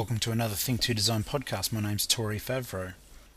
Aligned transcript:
Welcome 0.00 0.20
to 0.20 0.32
another 0.32 0.54
Think 0.54 0.80
to 0.80 0.94
Design 0.94 1.24
podcast. 1.24 1.74
My 1.74 1.82
name's 1.82 2.06
Tori 2.06 2.38
Favreau. 2.38 2.94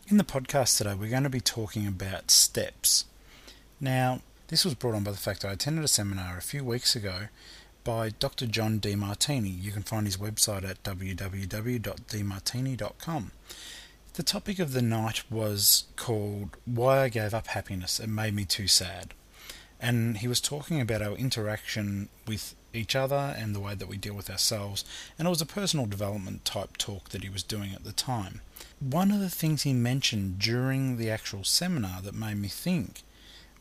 In 0.07 0.15
the 0.15 0.23
podcast 0.23 0.77
today, 0.77 0.93
we're 0.93 1.09
going 1.09 1.23
to 1.23 1.29
be 1.29 1.41
talking 1.41 1.85
about 1.85 2.31
steps. 2.31 3.03
Now, 3.81 4.21
this 4.47 4.63
was 4.63 4.73
brought 4.73 4.95
on 4.95 5.03
by 5.03 5.11
the 5.11 5.17
fact 5.17 5.43
I 5.43 5.51
attended 5.51 5.83
a 5.83 5.89
seminar 5.89 6.37
a 6.37 6.41
few 6.41 6.63
weeks 6.63 6.95
ago 6.95 7.27
by 7.83 8.11
Dr. 8.11 8.45
John 8.45 8.79
Demartini. 8.79 9.61
You 9.61 9.73
can 9.73 9.83
find 9.83 10.05
his 10.05 10.15
website 10.15 10.63
at 10.63 10.81
www.demartini.com. 10.83 13.31
The 14.13 14.23
topic 14.23 14.59
of 14.59 14.71
the 14.71 14.81
night 14.81 15.29
was 15.29 15.83
called 15.97 16.55
Why 16.63 17.01
I 17.01 17.09
Gave 17.09 17.33
Up 17.33 17.47
Happiness. 17.47 17.99
It 17.99 18.07
Made 18.07 18.35
Me 18.35 18.45
Too 18.45 18.69
Sad. 18.69 19.13
And 19.81 20.19
he 20.19 20.29
was 20.29 20.39
talking 20.39 20.79
about 20.79 21.01
our 21.01 21.17
interaction 21.17 22.07
with 22.25 22.55
each 22.73 22.95
other 22.95 23.35
and 23.37 23.55
the 23.55 23.59
way 23.59 23.75
that 23.75 23.87
we 23.87 23.97
deal 23.97 24.13
with 24.13 24.29
ourselves. 24.29 24.83
And 25.17 25.27
it 25.27 25.29
was 25.29 25.41
a 25.41 25.45
personal 25.45 25.85
development 25.85 26.43
type 26.45 26.77
talk 26.77 27.09
that 27.09 27.23
he 27.23 27.29
was 27.29 27.43
doing 27.43 27.73
at 27.73 27.83
the 27.83 27.91
time. 27.91 28.41
One 28.79 29.11
of 29.11 29.19
the 29.19 29.29
things 29.29 29.63
he 29.63 29.73
mentioned 29.73 30.39
during 30.39 30.97
the 30.97 31.09
actual 31.09 31.43
seminar 31.43 32.01
that 32.01 32.15
made 32.15 32.37
me 32.37 32.47
think 32.47 33.03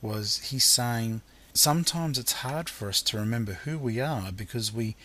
was 0.01 0.39
he's 0.51 0.65
saying 0.65 1.21
sometimes 1.55 2.19
it's 2.19 2.33
hard 2.33 2.69
for 2.69 2.89
us 2.89 3.03
to 3.03 3.19
remember 3.19 3.53
who 3.53 3.79
we 3.79 4.01
are 4.01 4.33
because 4.33 4.73
we 4.73 4.97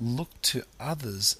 look 0.00 0.30
to 0.42 0.64
others 0.78 1.36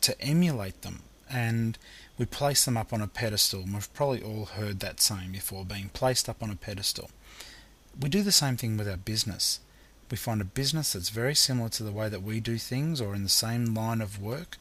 to 0.00 0.20
emulate 0.20 0.82
them 0.82 1.02
and 1.30 1.78
we 2.16 2.26
place 2.26 2.64
them 2.64 2.76
up 2.76 2.92
on 2.92 3.00
a 3.00 3.06
pedestal. 3.06 3.62
And 3.62 3.74
we've 3.74 3.92
probably 3.92 4.22
all 4.22 4.46
heard 4.46 4.80
that 4.80 5.00
saying 5.00 5.32
before 5.32 5.64
being 5.64 5.90
placed 5.92 6.28
up 6.28 6.42
on 6.42 6.50
a 6.50 6.56
pedestal. 6.56 7.10
We 7.98 8.08
do 8.08 8.22
the 8.22 8.32
same 8.32 8.56
thing 8.56 8.76
with 8.76 8.88
our 8.88 8.96
business. 8.96 9.60
We 10.10 10.16
find 10.16 10.40
a 10.40 10.44
business 10.44 10.92
that's 10.92 11.08
very 11.08 11.34
similar 11.34 11.68
to 11.70 11.82
the 11.82 11.92
way 11.92 12.08
that 12.08 12.22
we 12.22 12.40
do 12.40 12.58
things 12.58 13.00
or 13.00 13.14
in 13.14 13.22
the 13.22 13.28
same 13.28 13.74
line 13.74 14.00
of 14.00 14.20
work, 14.20 14.58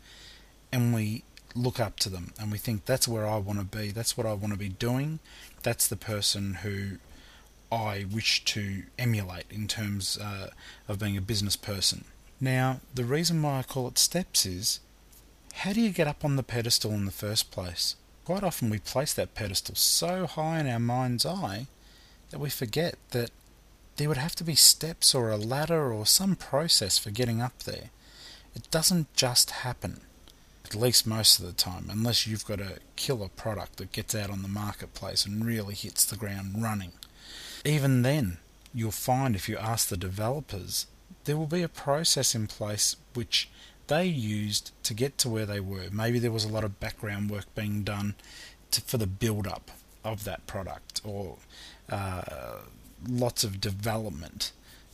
and 0.72 0.94
we 0.94 1.24
look 1.56 1.80
up 1.80 1.98
to 2.00 2.10
them 2.10 2.34
and 2.40 2.52
we 2.52 2.58
think 2.58 2.86
that's 2.86 3.08
where 3.08 3.28
I 3.28 3.38
want 3.38 3.60
to 3.60 3.66
be, 3.66 3.92
that's 3.92 4.18
what 4.18 4.26
I 4.26 4.34
want 4.34 4.54
to 4.54 4.60
be 4.60 4.70
doing, 4.70 5.20
that's 5.62 5.88
the 5.88 5.96
person 5.96 6.56
who 6.56 6.98
I 7.72 8.06
wish 8.12 8.44
to 8.46 8.84
emulate 8.98 9.46
in 9.50 9.68
terms 9.68 10.18
uh, 10.18 10.50
of 10.88 11.00
being 11.00 11.18
a 11.18 11.22
business 11.22 11.56
person. 11.56 12.06
Now, 12.40 12.82
the 12.94 13.06
reason 13.06 13.42
why 13.42 13.60
I 13.60 13.64
call 13.64 13.88
it 13.88 13.98
steps 13.98 14.46
is 14.46 14.80
how 15.54 15.74
do 15.74 15.82
you 15.82 15.92
get 15.92 16.08
up 16.08 16.26
on 16.26 16.36
the 16.36 16.44
pedestal 16.44 16.92
in 16.92 17.06
the 17.06 17.12
first 17.12 17.52
place? 17.52 17.96
Quite 18.26 18.44
often 18.44 18.70
we 18.70 18.80
place 18.80 19.14
that 19.14 19.36
pedestal 19.36 19.76
so 19.76 20.26
high 20.26 20.60
in 20.60 20.68
our 20.68 20.80
mind's 20.80 21.26
eye 21.26 21.68
that 22.32 22.40
we 22.40 22.50
forget 22.50 22.96
that 23.12 23.32
there 23.98 24.08
would 24.08 24.18
have 24.18 24.36
to 24.36 24.44
be 24.44 24.56
steps 24.56 25.14
or 25.14 25.30
a 25.30 25.38
ladder 25.38 25.92
or 25.92 26.06
some 26.06 26.36
process 26.36 26.98
for 26.98 27.12
getting 27.12 27.42
up 27.42 27.64
there. 27.64 27.90
It 28.56 28.70
doesn't 28.72 29.14
just 29.14 29.52
happen, 29.52 30.02
at 30.66 30.76
least 30.76 31.08
most 31.08 31.40
of 31.40 31.46
the 31.46 31.54
time, 31.54 31.88
unless 31.90 32.28
you've 32.28 32.46
got 32.46 32.60
a 32.60 32.80
killer 32.96 33.30
product 33.30 33.78
that 33.78 33.92
gets 33.92 34.16
out 34.16 34.30
on 34.30 34.42
the 34.42 34.48
marketplace 34.48 35.26
and 35.26 35.46
really 35.46 35.76
hits 35.76 36.06
the 36.06 36.16
ground 36.16 36.62
running. 36.62 36.92
Even 37.66 38.02
then, 38.02 38.38
you'll 38.74 38.92
find 38.92 39.36
if 39.36 39.48
you 39.48 39.58
ask 39.58 39.88
the 39.90 39.98
developers, 39.98 40.88
there 41.26 41.38
will 41.38 41.48
be 41.48 41.64
a 41.64 41.70
process 41.70 42.36
in 42.36 42.48
place 42.48 42.96
which 43.14 43.50
they 43.88 44.06
used 44.06 44.72
to 44.84 44.94
get 44.94 45.18
to 45.20 45.30
where 45.30 45.46
they 45.46 45.60
were. 45.60 45.86
Maybe 45.92 46.20
there 46.20 46.32
was 46.32 46.46
a 46.46 46.52
lot 46.52 46.64
of 46.64 46.80
background 46.80 47.30
work 47.30 47.54
being 47.56 47.84
done 47.84 48.16
to, 48.72 48.82
for 48.82 48.98
the 48.98 49.08
build 49.08 49.48
up 49.48 49.72
of 50.04 50.24
that 50.26 50.46
product 50.48 51.02
or 51.04 51.38
uh, 51.90 52.60
lots 53.08 53.44
of 53.44 53.62
development 53.62 54.52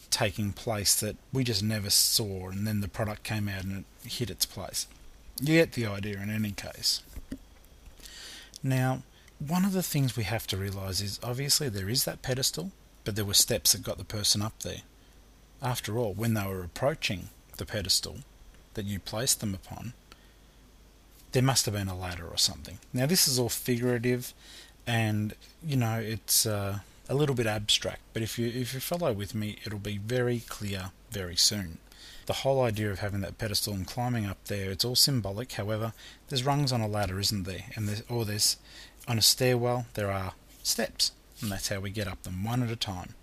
taking 0.10 0.52
place 0.52 1.00
that 1.00 1.16
we 1.32 1.44
just 1.44 1.64
never 1.64 1.90
saw, 1.90 2.50
and 2.50 2.66
then 2.66 2.82
the 2.82 2.88
product 2.88 3.24
came 3.24 3.48
out 3.48 3.64
and 3.64 3.86
it 4.04 4.12
hit 4.12 4.30
its 4.30 4.46
place. 4.46 4.88
You 5.40 5.56
get 5.56 5.74
the 5.74 5.86
idea 5.86 6.20
in 6.22 6.30
any 6.30 6.52
case. 6.52 7.02
Now, 8.64 9.04
one 9.40 9.64
of 9.64 9.74
the 9.74 9.84
things 9.84 10.18
we 10.18 10.24
have 10.24 10.48
to 10.48 10.58
realize 10.58 11.02
is 11.02 11.20
obviously 11.24 11.70
there 11.70 11.90
is 11.90 12.04
that 12.06 12.22
pedestal, 12.22 12.72
but 13.06 13.16
there 13.16 13.26
were 13.26 13.34
steps 13.34 13.72
that 13.72 13.84
got 13.84 13.98
the 13.98 14.04
person 14.04 14.42
up 14.42 14.60
there. 14.60 14.82
After 15.62 15.98
all, 15.98 16.14
when 16.14 16.34
they 16.34 16.46
were 16.46 16.64
approaching 16.64 17.30
the 17.58 17.66
pedestal 17.66 18.18
that 18.74 18.86
you 18.86 19.00
placed 19.00 19.40
them 19.40 19.54
upon, 19.54 19.94
there 21.32 21.44
must 21.44 21.66
have 21.66 21.76
been 21.76 21.88
a 21.88 21.98
ladder 21.98 22.28
or 22.28 22.38
something. 22.38 22.80
Now, 22.92 23.06
this 23.06 23.28
is 23.28 23.40
all 23.40 23.50
figurative, 23.50 24.34
and 24.88 25.36
you 25.64 25.78
know 25.78 26.00
it's 26.00 26.46
uh, 26.46 26.80
a 27.10 27.16
little 27.16 27.36
bit 27.36 27.48
abstract, 27.48 28.02
but 28.14 28.22
if 28.22 28.38
you 28.38 28.48
if 28.48 28.74
you 28.74 28.80
follow 28.80 29.12
with 29.12 29.34
me, 29.34 29.58
it'll 29.66 29.80
be 29.80 29.98
very 29.98 30.42
clear 30.48 30.92
very 31.12 31.36
soon. 31.36 31.80
The 32.28 32.34
whole 32.34 32.62
idea 32.62 32.92
of 32.92 33.00
having 33.00 33.22
that 33.22 33.40
pedestal 33.40 33.74
and 33.74 33.88
climbing 33.88 34.28
up 34.28 34.46
there, 34.46 34.70
it's 34.70 34.86
all 34.86 34.96
symbolic. 34.96 35.54
However, 35.54 35.94
there's 36.28 36.46
rungs 36.46 36.72
on 36.72 36.82
a 36.82 36.88
ladder, 36.88 37.20
isn't 37.20 37.44
there? 37.44 37.66
And 37.76 37.88
there's, 37.88 38.04
or 38.08 38.24
there's 38.24 38.58
on 39.08 39.18
a 39.18 39.24
stairwell, 39.24 39.88
there 39.96 40.12
are 40.12 40.34
steps, 40.62 41.12
and 41.42 41.52
that's 41.52 41.70
how 41.70 41.80
we 41.80 41.90
get 41.90 42.08
up 42.08 42.22
them 42.22 42.44
one 42.44 42.62
at 42.62 42.70
a 42.70 42.76
time. 42.76 43.16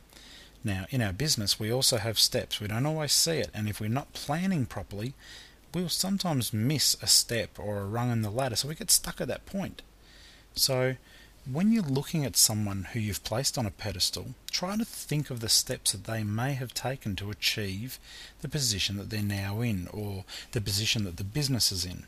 Now, 0.65 0.87
in 0.91 1.01
our 1.01 1.13
business, 1.13 1.61
we 1.61 1.73
also 1.73 1.99
have 1.99 2.19
steps. 2.19 2.61
We 2.61 2.67
don't 2.67 2.87
always 2.87 3.13
see 3.13 3.39
it, 3.39 3.51
and 3.55 3.69
if 3.69 3.81
we're 3.81 3.89
not 3.89 4.13
planning 4.13 4.67
properly, 4.67 5.15
we'll 5.73 5.89
sometimes 5.89 6.53
miss 6.53 6.97
a 7.01 7.07
step 7.07 7.61
or 7.61 7.79
a 7.79 7.85
rung 7.85 8.11
in 8.11 8.23
the 8.23 8.31
ladder, 8.31 8.57
so 8.57 8.67
we 8.67 8.75
get 8.75 8.91
stuck 8.91 9.21
at 9.21 9.29
that 9.29 9.47
point. 9.47 9.83
So, 10.57 10.97
when 11.51 11.71
you're 11.71 11.83
looking 11.83 12.25
at 12.25 12.37
someone 12.37 12.89
who 12.93 12.99
you've 12.99 13.23
placed 13.23 13.57
on 13.57 13.67
a 13.67 13.71
pedestal, 13.71 14.35
try 14.51 14.77
to 14.77 14.85
think 14.85 15.31
of 15.31 15.41
the 15.41 15.49
steps 15.49 15.93
that 15.93 16.05
they 16.05 16.25
may 16.25 16.55
have 16.55 16.75
taken 16.75 17.15
to 17.17 17.31
achieve 17.31 18.01
the 18.41 18.49
position 18.49 18.97
that 18.97 19.11
they're 19.11 19.23
now 19.23 19.61
in 19.61 19.89
or 19.93 20.25
the 20.53 20.61
position 20.61 21.05
that 21.05 21.19
the 21.19 21.25
business 21.25 21.71
is 21.71 21.85
in. 21.85 22.05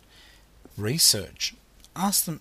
Research. 0.77 1.55
Ask 1.95 2.25
them, 2.25 2.41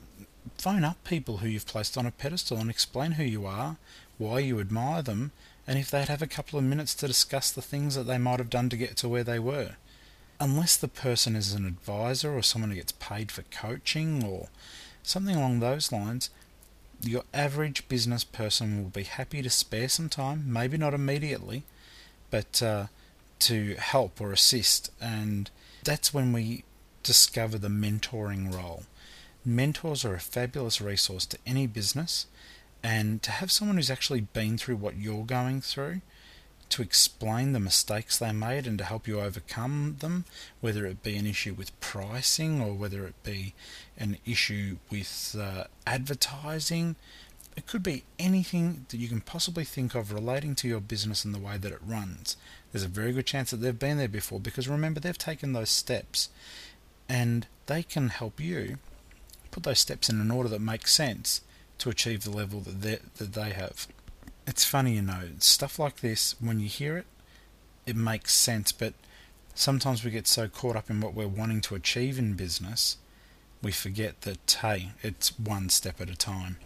phone 0.57 0.83
up 0.83 1.03
people 1.03 1.37
who 1.37 1.47
you've 1.47 1.67
placed 1.67 1.97
on 1.97 2.07
a 2.07 2.11
pedestal 2.11 2.57
and 2.57 2.69
explain 2.69 3.11
who 3.11 3.23
you 3.23 3.45
are, 3.45 3.77
why 4.17 4.39
you 4.39 4.59
admire 4.59 5.03
them, 5.03 5.31
and 5.67 5.77
if 5.77 5.91
they'd 5.91 6.07
have 6.07 6.21
a 6.23 6.27
couple 6.27 6.57
of 6.57 6.65
minutes 6.65 6.95
to 6.95 7.07
discuss 7.07 7.51
the 7.51 7.61
things 7.61 7.93
that 7.93 8.07
they 8.07 8.17
might 8.17 8.39
have 8.39 8.49
done 8.49 8.69
to 8.69 8.77
get 8.77 8.95
to 8.97 9.09
where 9.09 9.23
they 9.23 9.39
were. 9.39 9.75
Unless 10.39 10.77
the 10.77 10.87
person 10.87 11.35
is 11.35 11.53
an 11.53 11.65
advisor 11.65 12.35
or 12.35 12.41
someone 12.41 12.71
who 12.71 12.77
gets 12.77 12.91
paid 12.93 13.31
for 13.31 13.43
coaching 13.51 14.23
or 14.23 14.47
something 15.03 15.35
along 15.35 15.59
those 15.59 15.91
lines, 15.91 16.29
your 17.01 17.23
average 17.33 17.87
business 17.87 18.23
person 18.23 18.81
will 18.81 18.89
be 18.89 19.03
happy 19.03 19.41
to 19.41 19.49
spare 19.49 19.89
some 19.89 20.09
time, 20.09 20.51
maybe 20.51 20.77
not 20.77 20.93
immediately, 20.93 21.63
but 22.31 22.61
uh, 22.61 22.87
to 23.39 23.75
help 23.75 24.19
or 24.19 24.31
assist. 24.31 24.91
And 24.99 25.49
that's 25.83 26.13
when 26.13 26.33
we 26.33 26.63
discover 27.03 27.57
the 27.57 27.67
mentoring 27.67 28.53
role. 28.53 28.83
Mentors 29.45 30.03
are 30.03 30.15
a 30.15 30.19
fabulous 30.19 30.81
resource 30.81 31.25
to 31.27 31.37
any 31.45 31.67
business, 31.67 32.27
and 32.83 33.21
to 33.23 33.31
have 33.31 33.51
someone 33.51 33.77
who's 33.77 33.91
actually 33.91 34.21
been 34.21 34.57
through 34.57 34.75
what 34.75 34.97
you're 34.97 35.23
going 35.23 35.61
through 35.61 36.01
to 36.69 36.81
explain 36.81 37.53
the 37.53 37.59
mistakes 37.59 38.17
they 38.17 38.31
made 38.31 38.67
and 38.67 38.77
to 38.77 38.83
help 38.83 39.07
you 39.07 39.19
overcome 39.19 39.97
them, 39.99 40.25
whether 40.59 40.85
it 40.85 41.03
be 41.03 41.15
an 41.15 41.25
issue 41.25 41.53
with 41.53 41.77
pricing 41.79 42.61
or 42.61 42.73
whether 42.73 43.05
it 43.05 43.21
be 43.23 43.53
an 43.97 44.17
issue 44.25 44.77
with 44.89 45.35
uh, 45.39 45.65
advertising. 45.85 46.95
It 47.55 47.65
could 47.65 47.83
be 47.83 48.03
anything 48.19 48.85
that 48.89 48.97
you 48.97 49.07
can 49.07 49.21
possibly 49.21 49.63
think 49.63 49.95
of 49.95 50.11
relating 50.11 50.55
to 50.55 50.67
your 50.67 50.79
business 50.79 51.25
and 51.25 51.33
the 51.33 51.39
way 51.39 51.57
that 51.57 51.71
it 51.71 51.79
runs. 51.85 52.37
There's 52.71 52.83
a 52.83 52.89
very 52.89 53.13
good 53.13 53.25
chance 53.25 53.51
that 53.51 53.57
they've 53.57 53.77
been 53.77 53.97
there 53.97 54.07
before 54.07 54.39
because 54.39 54.67
remember, 54.67 54.99
they've 54.99 55.17
taken 55.17 55.53
those 55.53 55.69
steps 55.69 56.29
and 57.09 57.47
they 57.65 57.81
can 57.81 58.09
help 58.09 58.39
you 58.39 58.77
put 59.51 59.63
those 59.63 59.79
steps 59.79 60.09
in 60.09 60.21
an 60.21 60.29
order 60.29 60.49
that 60.49 60.61
makes 60.61 60.93
sense 60.93 61.41
to 61.79 61.89
achieve 61.89 62.23
the 62.23 62.31
level 62.31 62.59
that 62.59 63.15
that 63.15 63.33
they 63.33 63.51
have 63.51 63.87
it's 64.47 64.63
funny, 64.63 64.95
you 64.95 65.01
know, 65.01 65.23
stuff 65.39 65.77
like 65.77 65.97
this, 65.97 66.35
when 66.39 66.59
you 66.59 66.69
hear 66.69 66.97
it, 66.97 67.05
it 67.85 67.97
makes 67.97 68.33
sense, 68.33 68.71
but 68.71 68.93
sometimes 69.53 70.03
we 70.03 70.11
get 70.11 70.25
so 70.25 70.47
caught 70.47 70.77
up 70.77 70.89
in 70.89 71.01
what 71.01 71.13
we're 71.13 71.27
wanting 71.27 71.61
to 71.61 71.75
achieve 71.75 72.17
in 72.17 72.33
business, 72.33 72.97
we 73.61 73.71
forget 73.71 74.21
that, 74.21 74.57
hey, 74.61 74.91
it's 75.03 75.37
one 75.37 75.69
step 75.69 75.99
at 75.99 76.09
a 76.09 76.15
time. 76.15 76.57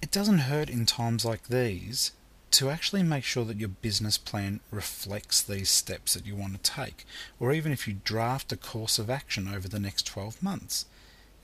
It 0.00 0.10
doesn't 0.10 0.38
hurt 0.38 0.68
in 0.68 0.84
times 0.84 1.24
like 1.24 1.46
these 1.46 2.10
to 2.52 2.68
actually 2.68 3.02
make 3.02 3.24
sure 3.24 3.44
that 3.44 3.58
your 3.60 3.68
business 3.68 4.18
plan 4.18 4.60
reflects 4.70 5.40
these 5.40 5.70
steps 5.70 6.14
that 6.14 6.26
you 6.26 6.34
want 6.34 6.62
to 6.62 6.70
take, 6.70 7.06
or 7.38 7.52
even 7.52 7.72
if 7.72 7.86
you 7.86 7.96
draft 8.04 8.52
a 8.52 8.56
course 8.56 8.98
of 8.98 9.08
action 9.08 9.48
over 9.48 9.68
the 9.68 9.80
next 9.80 10.06
12 10.06 10.42
months. 10.42 10.84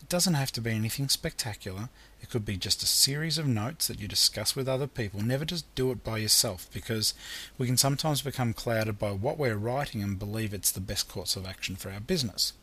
It 0.09 0.13
doesn't 0.13 0.35
have 0.35 0.53
to 0.53 0.63
be 0.63 0.71
anything 0.71 1.11
spectacular. 1.11 1.91
It 2.23 2.31
could 2.31 2.47
be 2.47 2.57
just 2.57 2.83
a 2.83 2.87
series 2.87 3.37
of 3.37 3.47
notes 3.47 3.89
that 3.89 4.01
you 4.01 4.09
discuss 4.09 4.57
with 4.57 4.67
other 4.67 4.87
people. 4.87 5.21
Never 5.21 5.45
just 5.45 5.67
do 5.75 5.91
it 5.91 6.03
by 6.03 6.17
yourself 6.17 6.67
because 6.73 7.13
we 7.59 7.67
can 7.67 7.77
sometimes 7.77 8.23
become 8.23 8.55
clouded 8.55 8.99
by 8.99 9.11
what 9.11 9.37
we're 9.37 9.59
writing 9.59 10.03
and 10.03 10.19
believe 10.19 10.55
it's 10.55 10.71
the 10.71 10.81
best 10.81 11.11
course 11.11 11.37
of 11.37 11.45
action 11.45 11.77
for 11.77 11.91
our 11.91 12.01
business. 12.01 12.55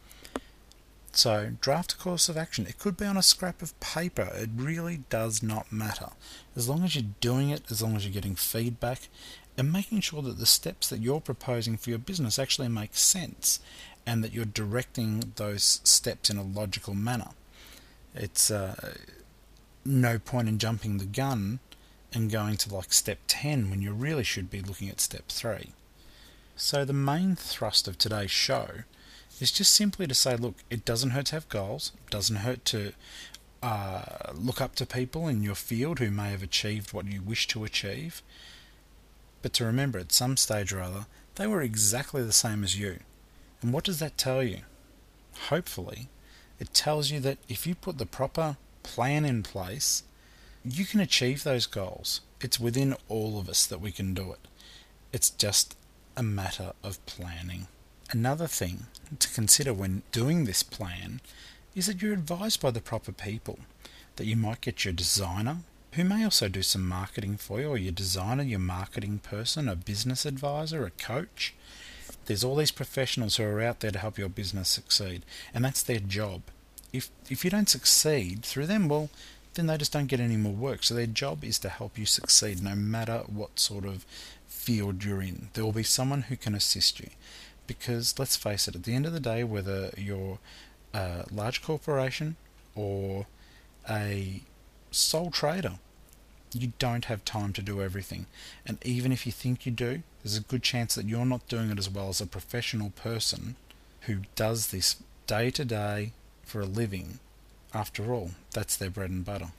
So, 1.12 1.52
draft 1.62 1.94
a 1.94 1.98
course 1.98 2.30
of 2.30 2.36
action. 2.36 2.66
It 2.66 2.80
could 2.80 2.98
be 2.98 3.06
on 3.06 3.16
a 3.16 3.22
scrap 3.22 3.62
of 3.62 3.80
paper. 3.80 4.32
It 4.34 4.50
really 4.56 5.04
does 5.12 5.44
not 5.44 5.72
matter. 5.72 6.10
As 6.56 6.68
long 6.68 6.84
as 6.84 6.96
you're 6.96 7.12
doing 7.22 7.52
it, 7.52 7.70
as 7.70 7.80
long 7.80 7.96
as 7.96 8.06
you're 8.06 8.12
getting 8.12 8.36
feedback, 8.36 9.08
and 9.56 9.72
making 9.72 10.02
sure 10.02 10.24
that 10.24 10.40
the 10.40 10.48
steps 10.48 10.90
that 10.90 11.00
you're 11.00 11.22
proposing 11.22 11.78
for 11.78 11.92
your 11.92 12.00
business 12.00 12.40
actually 12.40 12.68
make 12.70 12.96
sense 12.96 13.60
and 14.06 14.24
that 14.24 14.34
you're 14.34 14.46
directing 14.46 15.34
those 15.36 15.82
steps 15.84 16.30
in 16.30 16.38
a 16.38 16.44
logical 16.44 16.94
manner. 16.94 17.30
It's 18.14 18.50
uh, 18.52 18.94
no 19.84 20.20
point 20.20 20.48
in 20.48 20.60
jumping 20.60 20.98
the 20.98 21.06
gun 21.06 21.60
and 22.14 22.32
going 22.32 22.58
to 22.58 22.74
like 22.74 22.94
step 22.94 23.20
10 23.28 23.70
when 23.70 23.82
you 23.82 23.94
really 23.94 24.24
should 24.24 24.50
be 24.50 24.62
looking 24.62 24.90
at 24.90 25.02
step 25.02 25.28
3. 25.28 25.74
So, 26.56 26.86
the 26.86 26.94
main 26.94 27.36
thrust 27.36 27.88
of 27.88 27.98
today's 27.98 28.32
show 28.32 28.68
is 29.42 29.52
just 29.52 29.74
simply 29.74 30.08
to 30.08 30.16
say, 30.16 30.38
look, 30.38 30.56
it 30.70 30.86
doesn't 30.86 31.10
hurt 31.10 31.26
to 31.28 31.36
have 31.36 31.50
goals, 31.50 31.92
it 32.06 32.12
doesn't 32.12 32.38
hurt 32.38 32.64
to 32.66 32.94
uh, 33.62 34.32
look 34.34 34.62
up 34.62 34.76
to 34.76 34.86
people 34.86 35.28
in 35.28 35.44
your 35.44 35.56
field 35.56 36.00
who 36.00 36.12
may 36.12 36.30
have 36.30 36.44
achieved 36.44 36.94
what 36.94 37.12
you 37.12 37.22
wish 37.22 37.48
to 37.48 37.66
achieve, 37.66 38.22
but 39.42 39.52
to 39.54 39.66
remember 39.66 40.00
at 40.00 40.14
some 40.14 40.38
stage 40.38 40.72
or 40.72 40.82
other, 40.82 41.08
they 41.36 41.48
were 41.48 41.62
exactly 41.62 42.24
the 42.24 42.32
same 42.32 42.64
as 42.64 42.80
you. 42.80 43.00
And 43.62 43.74
what 43.74 43.84
does 43.84 44.00
that 44.00 44.18
tell 44.18 44.44
you? 44.44 44.60
Hopefully, 45.50 46.08
it 46.60 46.74
tells 46.74 47.12
you 47.12 47.20
that 47.22 47.38
if 47.50 47.66
you 47.68 47.76
put 47.76 47.98
the 47.98 48.06
proper 48.06 48.58
plan 48.84 49.26
in 49.26 49.44
place, 49.44 50.04
you 50.64 50.86
can 50.86 51.00
achieve 51.00 51.44
those 51.44 51.66
goals. 51.66 52.22
It's 52.42 52.60
within 52.60 52.96
all 53.08 53.40
of 53.40 53.50
us 53.50 53.66
that 53.66 53.82
we 53.82 53.92
can 53.92 54.14
do 54.14 54.32
it. 54.32 54.48
It's 55.12 55.30
just 55.30 55.76
a 56.18 56.24
matter 56.24 56.74
of 56.84 57.04
planning. 57.06 57.68
Another 58.12 58.48
thing 58.48 58.86
to 59.20 59.30
consider 59.30 59.74
when 59.74 60.04
doing 60.12 60.46
this 60.46 60.64
plan 60.64 61.22
is 61.76 61.88
that 61.88 62.02
you're 62.02 62.14
advised 62.14 62.62
by 62.62 62.72
the 62.72 62.82
proper 62.82 63.12
people, 63.12 63.60
that 64.16 64.26
you 64.26 64.36
might 64.36 64.62
get 64.62 64.86
your 64.86 64.94
designer, 64.94 65.58
who 65.94 66.04
may 66.04 66.24
also 66.24 66.48
do 66.48 66.62
some 66.62 66.88
marketing 66.88 67.38
for 67.38 67.62
you, 67.62 67.70
or 67.70 67.78
your 67.78 67.92
designer, 67.92 68.44
your 68.44 68.60
marketing 68.60 69.20
person, 69.20 69.68
a 69.68 69.76
business 69.76 70.26
advisor, 70.26 70.86
a 70.86 70.92
coach. 70.92 71.54
There's 72.26 72.44
all 72.44 72.56
these 72.56 72.72
professionals 72.72 73.38
who 73.38 73.44
are 73.44 73.62
out 73.62 73.80
there 73.80 73.92
to 73.92 74.00
help 74.00 74.18
your 74.18 74.30
business 74.30 74.70
succeed, 74.70 75.24
and 75.54 75.64
that's 75.64 75.84
their 75.84 76.00
job. 76.00 76.42
If 76.92 77.10
if 77.30 77.44
you 77.44 77.52
don't 77.52 77.70
succeed 77.70 78.44
through 78.44 78.68
them, 78.68 78.88
well, 78.88 79.10
then 79.56 79.68
they 79.68 79.78
just 79.78 79.94
don't 79.94 80.08
get 80.08 80.20
any 80.20 80.38
more 80.38 80.54
work. 80.54 80.84
So 80.84 80.94
their 80.94 81.06
job 81.06 81.44
is 81.44 81.60
to 81.60 81.70
help 81.70 81.98
you 81.98 82.06
succeed 82.06 82.62
no 82.62 82.76
matter 82.76 83.24
what 83.28 83.60
sort 83.60 83.86
of 83.86 84.06
field 84.48 85.04
you're 85.04 85.22
in. 85.22 85.50
There 85.54 85.64
will 85.64 85.72
be 85.72 85.84
someone 85.84 86.24
who 86.24 86.36
can 86.36 86.56
assist 86.56 87.00
you. 87.00 87.10
Because 87.68 88.20
let's 88.20 88.36
face 88.36 88.68
it, 88.68 88.76
at 88.76 88.84
the 88.84 88.94
end 88.94 89.06
of 89.06 89.14
the 89.14 89.20
day, 89.20 89.44
whether 89.44 89.92
you're 89.98 90.40
a 90.94 91.26
large 91.32 91.62
corporation 91.62 92.36
or 92.76 93.26
a 93.90 94.42
sole 94.92 95.32
trader, 95.32 95.80
you 96.54 96.74
don't 96.80 97.06
have 97.06 97.26
time 97.26 97.54
to 97.54 97.62
do 97.62 97.82
everything. 97.82 98.28
And 98.66 98.78
even 98.84 99.12
if 99.12 99.26
you 99.26 99.32
think 99.32 99.66
you 99.66 99.72
do, 99.72 100.04
there's 100.26 100.38
a 100.38 100.42
good 100.42 100.64
chance 100.64 100.96
that 100.96 101.06
you're 101.06 101.24
not 101.24 101.48
doing 101.48 101.70
it 101.70 101.78
as 101.78 101.88
well 101.88 102.10
as 102.10 102.20
a 102.20 102.26
professional 102.26 102.90
person 102.90 103.56
who 104.02 104.22
does 104.36 104.72
this 104.72 104.96
day 105.28 105.52
to 105.52 105.64
day 105.64 106.14
for 106.42 106.62
a 106.62 106.66
living. 106.66 107.20
After 107.76 108.12
all, 108.12 108.32
that's 108.52 108.76
their 108.76 108.90
bread 108.90 109.12
and 109.12 109.24
butter. 109.24 109.50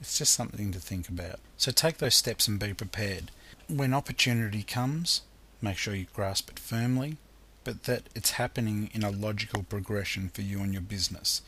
It's 0.00 0.18
just 0.18 0.34
something 0.34 0.72
to 0.72 0.80
think 0.80 1.08
about. 1.08 1.38
So 1.56 1.70
take 1.70 1.98
those 1.98 2.16
steps 2.16 2.48
and 2.48 2.58
be 2.58 2.74
prepared. 2.74 3.30
When 3.68 3.94
opportunity 3.94 4.64
comes, 4.64 5.22
make 5.62 5.76
sure 5.76 5.94
you 5.94 6.06
grasp 6.12 6.50
it 6.50 6.58
firmly, 6.58 7.18
but 7.62 7.84
that 7.84 8.08
it's 8.16 8.32
happening 8.32 8.90
in 8.92 9.04
a 9.04 9.10
logical 9.10 9.62
progression 9.62 10.30
for 10.30 10.42
you 10.42 10.58
and 10.58 10.72
your 10.72 10.82
business. 10.82 11.40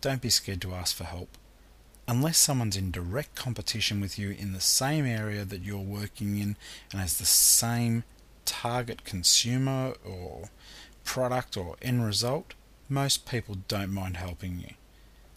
Don't 0.00 0.20
be 0.20 0.28
scared 0.28 0.60
to 0.62 0.74
ask 0.74 0.96
for 0.96 1.04
help. 1.04 1.28
Unless 2.08 2.38
someone's 2.38 2.76
in 2.76 2.90
direct 2.90 3.36
competition 3.36 4.00
with 4.00 4.18
you 4.18 4.30
in 4.30 4.54
the 4.54 4.60
same 4.60 5.06
area 5.06 5.44
that 5.44 5.62
you're 5.62 5.78
working 5.78 6.36
in 6.36 6.56
and 6.90 7.00
has 7.00 7.18
the 7.18 7.24
same 7.24 8.02
target 8.44 9.04
consumer 9.04 9.94
or 10.04 10.50
product 11.04 11.56
or 11.56 11.76
end 11.82 12.04
result, 12.04 12.54
most 12.88 13.26
people 13.26 13.56
don't 13.68 13.92
mind 13.92 14.16
helping 14.16 14.58
you. 14.58 14.74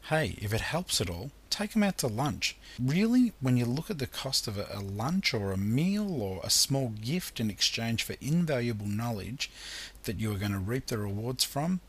Hey, 0.09 0.37
if 0.41 0.53
it 0.53 0.61
helps 0.61 1.01
at 1.01 1.09
all, 1.09 1.31
take 1.49 1.73
them 1.73 1.83
out 1.83 1.97
to 1.97 2.07
lunch. 2.07 2.55
Really, 2.79 3.33
when 3.41 3.57
you 3.57 3.65
look 3.65 3.89
at 3.89 3.99
the 3.99 4.07
cost 4.07 4.47
of 4.47 4.57
a, 4.57 4.79
lunch 4.79 5.33
or 5.33 5.51
a 5.51 5.57
meal 5.57 6.21
or 6.21 6.39
a 6.43 6.49
small 6.49 6.89
gift 6.89 7.39
in 7.39 7.49
exchange 7.49 8.03
for 8.03 8.15
invaluable 8.21 8.85
knowledge 8.85 9.51
that 10.03 10.19
you 10.19 10.31
are 10.31 10.37
going 10.37 10.53
to 10.53 10.59
reap 10.59 10.87
the 10.87 10.97
rewards 10.97 11.43
from, 11.43 11.81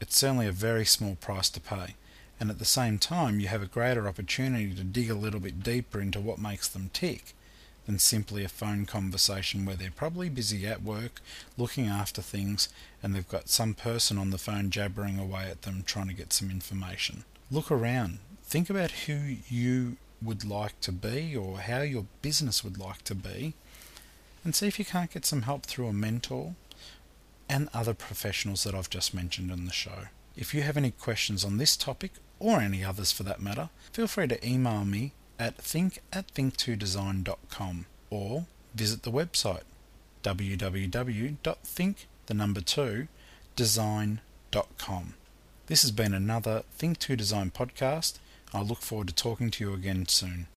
it's 0.00 0.16
certainly 0.16 0.46
a 0.46 0.52
very 0.52 0.84
small 0.84 1.16
price 1.16 1.50
to 1.50 1.60
pay. 1.60 1.96
And 2.38 2.50
at 2.50 2.58
the 2.58 2.64
same 2.64 2.98
time, 2.98 3.40
you 3.40 3.48
have 3.48 3.62
a 3.62 3.66
greater 3.66 4.08
opportunity 4.08 4.72
to 4.74 4.84
dig 4.84 5.10
a 5.10 5.14
little 5.14 5.40
bit 5.40 5.62
deeper 5.62 6.00
into 6.00 6.20
what 6.20 6.38
makes 6.38 6.68
them 6.68 6.90
tick 6.92 7.34
than 7.90 7.98
simply 7.98 8.44
a 8.44 8.48
phone 8.48 8.86
conversation 8.86 9.64
where 9.64 9.74
they're 9.74 9.90
probably 9.90 10.28
busy 10.28 10.64
at 10.64 10.80
work 10.80 11.20
looking 11.58 11.88
after 11.88 12.22
things 12.22 12.68
and 13.02 13.16
they've 13.16 13.28
got 13.28 13.48
some 13.48 13.74
person 13.74 14.16
on 14.16 14.30
the 14.30 14.38
phone 14.38 14.70
jabbering 14.70 15.18
away 15.18 15.50
at 15.50 15.62
them 15.62 15.82
trying 15.84 16.06
to 16.06 16.14
get 16.14 16.32
some 16.32 16.52
information. 16.52 17.24
Look 17.50 17.68
around. 17.68 18.20
Think 18.44 18.70
about 18.70 18.92
who 18.92 19.34
you 19.48 19.96
would 20.22 20.44
like 20.44 20.80
to 20.82 20.92
be 20.92 21.34
or 21.34 21.58
how 21.58 21.80
your 21.80 22.06
business 22.22 22.62
would 22.62 22.78
like 22.78 23.02
to 23.02 23.14
be 23.16 23.54
and 24.44 24.54
see 24.54 24.68
if 24.68 24.78
you 24.78 24.84
can't 24.84 25.12
get 25.12 25.26
some 25.26 25.42
help 25.42 25.66
through 25.66 25.88
a 25.88 25.92
mentor 25.92 26.54
and 27.48 27.68
other 27.74 27.92
professionals 27.92 28.62
that 28.62 28.72
I've 28.72 28.88
just 28.88 29.12
mentioned 29.12 29.50
in 29.50 29.66
the 29.66 29.72
show. 29.72 30.06
If 30.36 30.54
you 30.54 30.62
have 30.62 30.76
any 30.76 30.92
questions 30.92 31.44
on 31.44 31.58
this 31.58 31.76
topic 31.76 32.12
or 32.38 32.60
any 32.60 32.84
others 32.84 33.10
for 33.10 33.24
that 33.24 33.42
matter, 33.42 33.68
feel 33.92 34.06
free 34.06 34.28
to 34.28 34.48
email 34.48 34.84
me 34.84 35.12
at 35.40 35.56
think 35.56 36.00
at 36.12 36.32
think2design.com 36.34 37.86
or 38.10 38.44
visit 38.74 39.02
the 39.02 39.10
website 39.10 39.62
www.think 40.22 42.06
the 42.26 42.34
number 42.34 42.60
2 42.60 43.08
design.com. 43.56 45.14
This 45.66 45.82
has 45.82 45.90
been 45.92 46.12
another 46.12 46.64
Think 46.72 46.98
2 46.98 47.16
Design 47.16 47.50
podcast. 47.50 48.18
I 48.52 48.60
look 48.60 48.82
forward 48.82 49.08
to 49.08 49.14
talking 49.14 49.50
to 49.52 49.64
you 49.64 49.72
again 49.72 50.06
soon. 50.08 50.46